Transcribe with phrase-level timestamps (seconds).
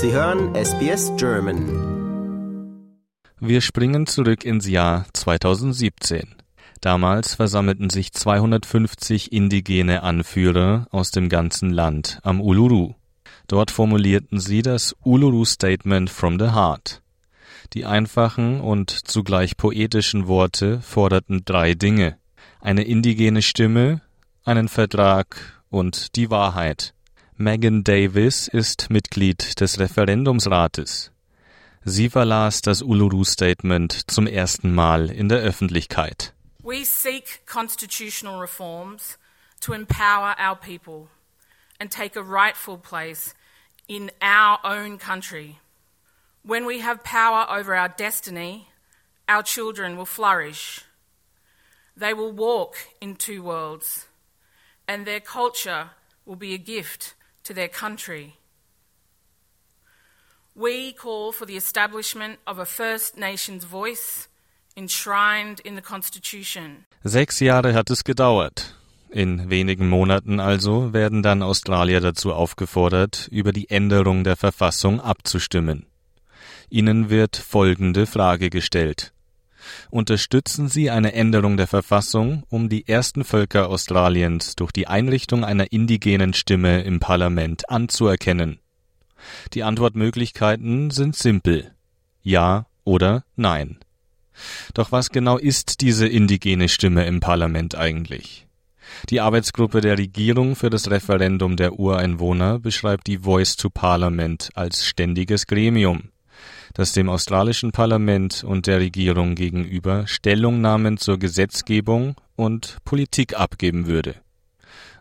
[0.00, 1.66] Sie hören SBS German.
[3.40, 6.36] Wir springen zurück ins Jahr 2017.
[6.80, 12.94] Damals versammelten sich 250 indigene Anführer aus dem ganzen Land am Uluru.
[13.48, 17.02] Dort formulierten sie das Uluru Statement from the Heart.
[17.72, 22.18] Die einfachen und zugleich poetischen Worte forderten drei Dinge.
[22.60, 24.00] Eine indigene Stimme,
[24.44, 26.94] einen Vertrag und die Wahrheit.
[27.40, 31.12] Megan Davis ist Mitglied des Referendumsrates.
[31.84, 36.34] Sie verlas das Uluru Statement zum ersten Mal in der Öffentlichkeit.
[36.64, 39.18] We seek constitutional reforms
[39.60, 41.10] to empower our people
[41.78, 43.36] and take a rightful place
[43.86, 45.60] in our own country.
[46.42, 48.66] When we have power over our destiny,
[49.28, 50.84] our children will flourish.
[51.96, 54.08] They will walk in two worlds,
[54.88, 55.90] and their culture
[56.26, 57.14] will be a gift
[57.48, 58.34] to their country.
[60.54, 64.28] We call for the establishment of a First Nations voice
[64.76, 66.84] enshrined in the Constitution.
[67.04, 68.74] Sechs Jahre hat es gedauert.
[69.10, 75.86] In wenigen Monaten also werden dann Australier dazu aufgefordert, über die Änderung der Verfassung abzustimmen.
[76.68, 79.12] Ihnen wird folgende Frage gestellt.
[79.90, 85.72] Unterstützen Sie eine Änderung der Verfassung, um die ersten Völker Australiens durch die Einrichtung einer
[85.72, 88.60] indigenen Stimme im Parlament anzuerkennen?
[89.54, 91.72] Die Antwortmöglichkeiten sind simpel.
[92.22, 93.78] Ja oder Nein.
[94.74, 98.46] Doch was genau ist diese indigene Stimme im Parlament eigentlich?
[99.10, 104.86] Die Arbeitsgruppe der Regierung für das Referendum der Ureinwohner beschreibt die Voice to Parliament als
[104.86, 106.10] ständiges Gremium
[106.78, 114.14] das dem australischen Parlament und der Regierung gegenüber Stellungnahmen zur Gesetzgebung und Politik abgeben würde.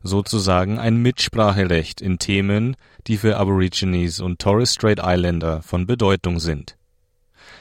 [0.01, 6.77] Sozusagen ein Mitspracherecht in Themen, die für Aborigines und Torres Strait Islander von Bedeutung sind.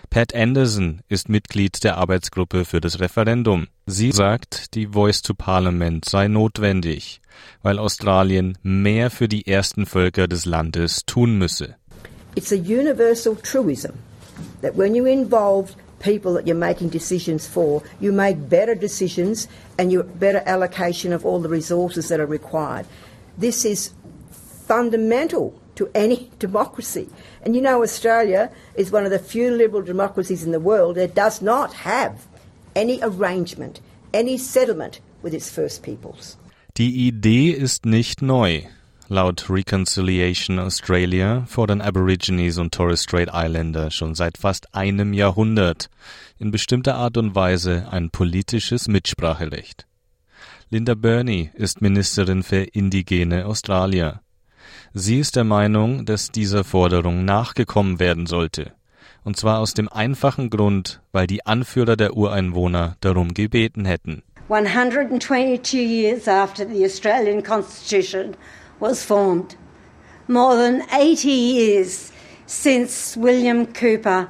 [0.09, 3.67] Pat Anderson ist Mitglied der Arbeitsgruppe für das Referendum.
[3.85, 7.21] Sie sagt, die Voice to Parliament sei notwendig,
[7.61, 11.77] weil Australien mehr für die ersten Völker des Landes tun müsse.
[12.35, 13.93] It's a universal truism
[14.61, 19.49] that when you involve people that you're making decisions for, you make better decisions
[19.79, 22.87] and you better allocation of all the resources that are required.
[23.39, 23.93] This is
[24.67, 27.09] fundamental to any democracy.
[27.43, 31.15] And you know, Australia is one of the few liberal democracies in the world that
[31.15, 32.27] does not have
[32.75, 33.81] any arrangement,
[34.13, 36.37] any settlement with its First Peoples.
[36.75, 38.63] Die Idee ist nicht neu.
[39.09, 45.91] Laut Reconciliation Australia fordern Aborigines und Torres Strait Islander schon seit fast einem Jahrhundert
[46.41, 49.87] in bestimmter Art und Weise ein politisches Mitspracherecht.
[50.71, 54.23] Linda Burney ist Ministerin für indigene Australier.
[54.93, 58.73] Sie ist der Meinung, dass dieser Forderung nachgekommen werden sollte.
[59.23, 64.25] Und zwar aus dem einfachen Grund, weil die Anführer der Ureinwohner darum gebeten hätten.
[64.49, 68.37] 122 years after the Australian Constitution
[68.81, 69.57] was formed.
[70.29, 72.13] More than 80 years
[72.47, 74.29] since William Cooper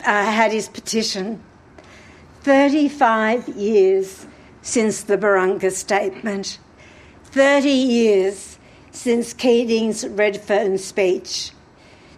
[0.00, 1.42] uh, had his petition.
[2.42, 4.26] 35 years
[4.62, 6.58] since the Barunga Statement.
[7.24, 8.58] 30 years
[8.90, 11.52] since Keating's Redfern speech.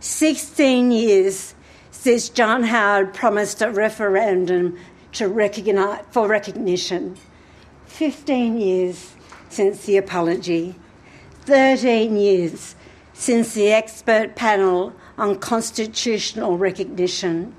[0.01, 1.55] 16 years
[1.91, 4.79] since John Howard promised a referendum
[5.13, 7.17] to recognize, for recognition.
[7.87, 9.15] 15 years
[9.49, 10.77] since the apology.
[11.45, 12.75] 13 years
[13.13, 17.55] since the expert panel on constitutional recognition,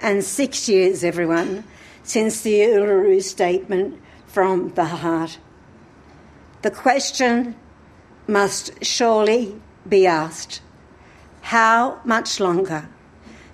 [0.00, 1.64] and six years, everyone,
[2.02, 5.38] since the Uluru Statement from the heart.
[6.62, 7.56] The question
[8.26, 10.62] must surely be asked
[11.42, 12.88] how much longer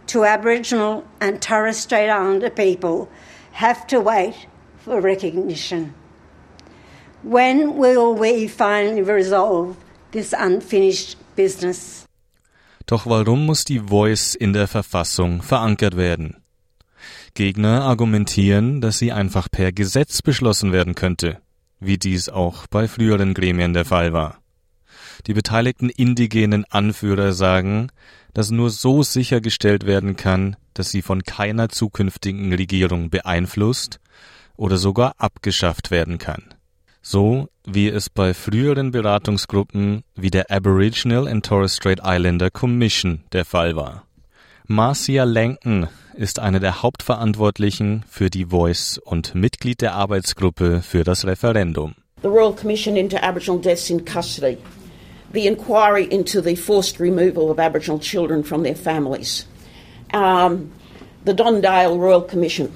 [0.07, 3.09] do Aboriginal and Torres Strait Islander people
[3.53, 5.95] have to wait for recognition?
[7.29, 9.75] When will we finally resolve
[10.13, 12.07] this unfinished business?
[12.87, 16.37] Doch warum muss die Voice in der Verfassung verankert werden?
[17.35, 21.41] Gegner argumentieren, dass sie einfach per Gesetz beschlossen werden könnte,
[21.81, 24.39] wie dies auch bei früheren Gremien der Fall war.
[25.27, 27.89] Die beteiligten indigenen Anführer sagen,
[28.35, 33.99] dass nur so sichergestellt werden kann, dass sie von keiner zukünftigen Regierung beeinflusst
[34.55, 36.56] oder sogar abgeschafft werden kann
[37.07, 43.45] so wie es bei früheren Beratungsgruppen wie der Aboriginal and Torres Strait Islander Commission der
[43.45, 44.05] Fall war.
[44.67, 51.25] Marcia Langton ist eine der Hauptverantwortlichen für die Voice und Mitglied der Arbeitsgruppe für das
[51.25, 51.95] Referendum.
[52.23, 54.59] The Royal Commission into Aboriginal Deaths in Custody.
[55.33, 59.45] the inquiry into the forced removal of Aboriginal children from their families,
[60.15, 60.73] um,
[61.25, 62.73] the Dondale Royal Commission.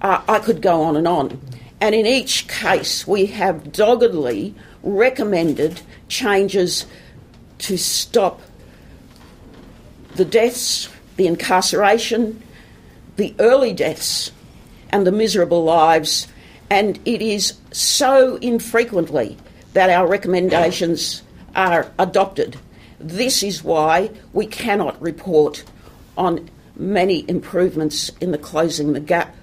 [0.00, 1.40] Uh, I could go on and on.
[1.80, 6.86] And in each case, we have doggedly recommended changes
[7.58, 8.40] to stop
[10.16, 12.42] the deaths, the incarceration,
[13.16, 14.32] the early deaths,
[14.90, 16.26] and the miserable lives.
[16.68, 19.36] And it is so infrequently
[19.72, 21.22] that our recommendations
[21.54, 22.58] are adopted.
[22.98, 25.64] This is why we cannot report
[26.16, 29.34] on many improvements in the closing the gap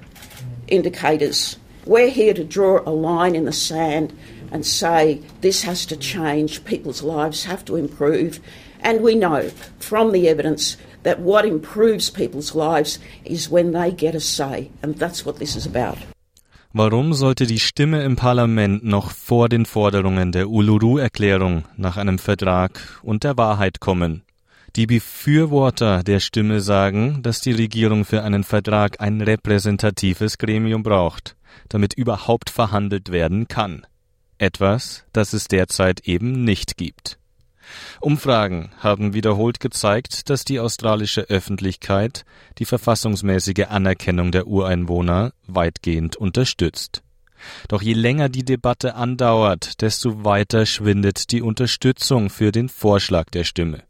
[0.68, 1.57] indicators.
[1.88, 4.12] We're here to draw a line in the sand
[4.51, 8.42] and say this has to change, people's lives have to improve.
[8.81, 9.50] And we know
[9.80, 14.69] from the evidence that what improves people's lives is when they get a say.
[14.84, 15.98] And that's what this is about.
[16.74, 23.00] Warum sollte die Stimme im Parlament noch vor den Forderungen der Uluru-Erklärung nach einem Vertrag
[23.01, 24.26] und der Wahrheit kommen?
[24.77, 31.35] Die Befürworter der Stimme sagen, dass die Regierung für einen Vertrag ein repräsentatives Gremium braucht,
[31.68, 33.88] damit überhaupt verhandelt werden kann.
[34.38, 37.18] Etwas, das es derzeit eben nicht gibt.
[38.01, 42.23] Umfragen haben wiederholt gezeigt, dass die australische Öffentlichkeit
[42.59, 47.01] die verfassungsmäßige Anerkennung der Ureinwohner weitgehend unterstützt.
[47.68, 53.44] Doch je länger die Debatte andauert, desto weiter schwindet die Unterstützung für den Vorschlag der
[53.44, 53.87] Stimme.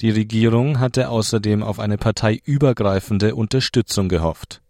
[0.00, 4.60] Die Regierung hatte außerdem auf eine parteiübergreifende Unterstützung gehofft.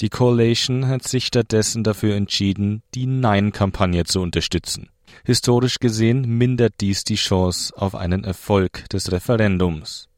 [0.00, 4.88] Die Coalition hat sich stattdessen dafür entschieden, die Nein-Kampagne zu unterstützen.
[5.24, 10.08] Historisch gesehen mindert dies die Chance auf einen Erfolg des Referendums.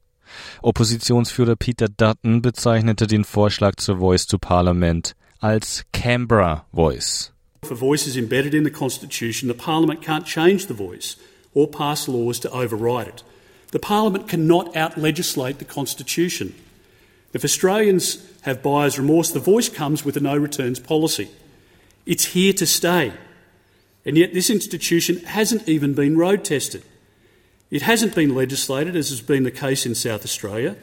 [0.62, 7.32] Oppositionsführer Peter Dutton bezeichnete den Vorschlag zur Voice to Parliament als Canberra Voice.
[7.64, 11.16] If a voice is embedded in the Constitution, the Parliament can't change the voice
[11.52, 13.25] or pass laws to override it.
[13.72, 16.55] The Parliament cannot out legislate the Constitution.
[17.32, 21.31] If Australians have buyer's remorse, the voice comes with a no returns policy.
[22.06, 23.12] It's here to stay.
[24.05, 26.82] And yet, this institution hasn't even been road tested.
[27.70, 30.76] It hasn't been legislated, as has been the case in South Australia,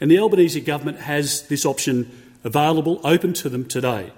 [0.00, 2.10] and the Albanese government has this option
[2.44, 4.12] available, open to them today.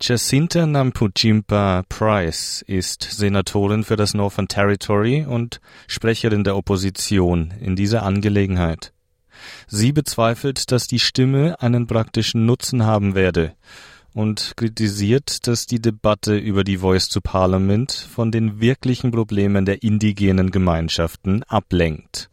[0.00, 8.04] Jacinta Nampujimpa Price ist Senatorin für das Northern Territory und Sprecherin der Opposition in dieser
[8.04, 8.92] Angelegenheit.
[9.66, 13.56] Sie bezweifelt, dass die Stimme einen praktischen Nutzen haben werde
[14.14, 19.82] und kritisiert, dass die Debatte über die Voice to Parliament von den wirklichen Problemen der
[19.82, 22.30] indigenen Gemeinschaften ablenkt.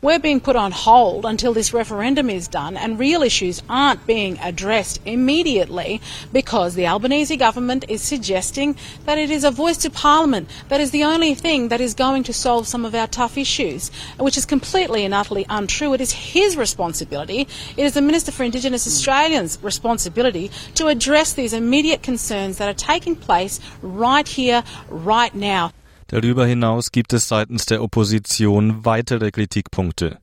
[0.00, 4.38] We're being put on hold until this referendum is done, and real issues aren't being
[4.38, 6.00] addressed immediately
[6.32, 10.92] because the Albanese government is suggesting that it is a voice to Parliament that is
[10.92, 13.90] the only thing that is going to solve some of our tough issues,
[14.20, 15.92] which is completely and utterly untrue.
[15.94, 21.52] It is his responsibility, it is the Minister for Indigenous Australians' responsibility to address these
[21.52, 25.72] immediate concerns that are taking place right here, right now.
[26.08, 30.18] Darüber hinaus gibt es seitens der Opposition weitere Kritikpunkte.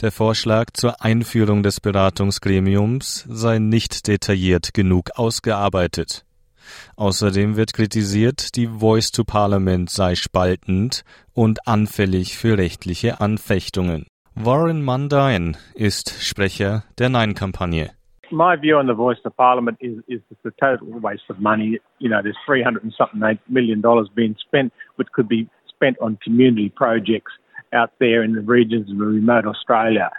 [0.00, 6.24] Der Vorschlag zur Einführung des Beratungsgremiums sei nicht detailliert genug ausgearbeitet.
[6.96, 11.02] Außerdem wird kritisiert, die Voice to Parliament sei spaltend
[11.32, 14.06] und anfällig für rechtliche Anfechtungen.
[14.34, 17.90] Warren Mundine ist Sprecher der Nein-Kampagne.
[18.32, 21.78] My view on the voice of Parliament is is it's a total waste of money.
[21.98, 25.48] You know, there's three hundred and something eight million dollars being spent, which could be
[25.68, 27.32] spent on community projects
[27.72, 30.10] out there in the regions of remote Australia.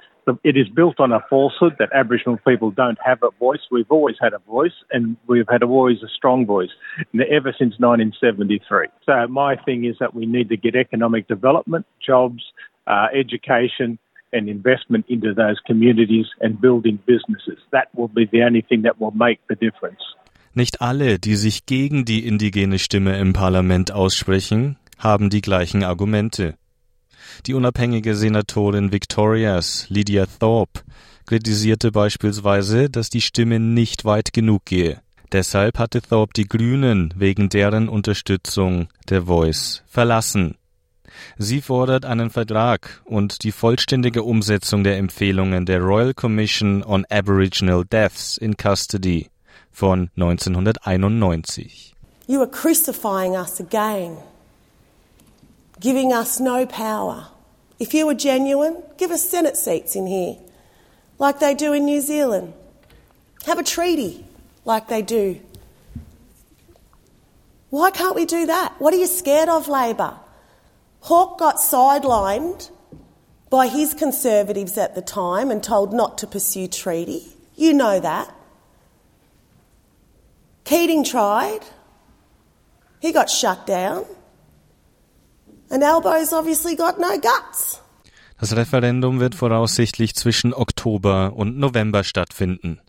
[0.43, 3.59] It is built on a falsehood that Aboriginal people don't have a voice.
[3.71, 6.69] We've always had a voice, and we've had always a strong voice
[7.13, 8.87] ever since 1973.
[9.05, 12.43] So my thing is that we need to get economic development, jobs,
[12.85, 13.97] uh, education,
[14.33, 17.59] and investment into those communities and building businesses.
[17.71, 20.01] That will be the only thing that will make the difference.
[20.53, 26.55] Nicht alle, die sich gegen die indigene Stimme im Parlament aussprechen, haben die gleichen Argumente.
[27.45, 30.81] Die unabhängige Senatorin Victorias, Lydia Thorpe,
[31.25, 35.01] kritisierte beispielsweise, dass die Stimme nicht weit genug gehe.
[35.31, 40.55] Deshalb hatte Thorpe die Grünen wegen deren Unterstützung der Voice verlassen.
[41.37, 47.85] Sie fordert einen Vertrag und die vollständige Umsetzung der Empfehlungen der Royal Commission on Aboriginal
[47.85, 49.29] Deaths in Custody
[49.71, 51.95] von 1991.
[52.27, 54.17] You are crucifying us again,
[55.79, 57.27] giving us no power.
[57.79, 60.37] If you were genuine, give us Senate seats in here,
[61.19, 62.53] like they do in New Zealand.
[63.47, 64.23] Have a treaty,
[64.65, 65.39] like they do.
[67.71, 68.73] Why can't we do that?
[68.79, 70.15] What are you scared of, Labor?
[71.01, 72.69] Hawke got sidelined
[73.49, 77.23] by his Conservatives at the time and told not to pursue treaty.
[77.55, 78.33] You know that.
[80.63, 81.61] Keating tried.
[83.01, 84.05] He got shut down.
[85.69, 87.79] And Albo's obviously got no guts.
[88.39, 92.79] Das Referendum wird voraussichtlich zwischen Oktober und November stattfinden.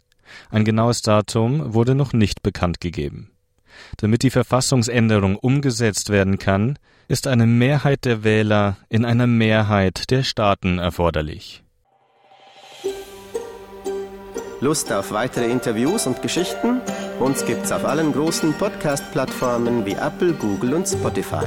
[0.50, 3.30] Ein genaues Datum wurde noch nicht bekannt gegeben.
[3.96, 10.22] Damit die Verfassungsänderung umgesetzt werden kann, ist eine Mehrheit der Wähler in einer Mehrheit der
[10.22, 11.62] Staaten erforderlich.
[14.60, 16.80] Lust auf weitere Interviews und Geschichten?
[17.18, 21.44] Uns gibt's auf allen großen Podcast-Plattformen wie Apple, Google und Spotify.